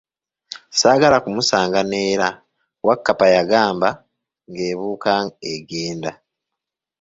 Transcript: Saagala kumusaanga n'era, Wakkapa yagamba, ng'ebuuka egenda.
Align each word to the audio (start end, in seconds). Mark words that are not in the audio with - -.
Saagala 0.79 1.17
kumusaanga 1.23 1.81
n'era, 1.89 2.29
Wakkapa 2.87 3.25
yagamba, 3.35 3.89
ng'ebuuka 4.49 5.13
egenda. 5.53 6.11